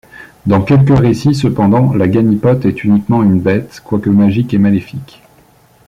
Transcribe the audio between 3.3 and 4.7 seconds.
bête, quoique magique et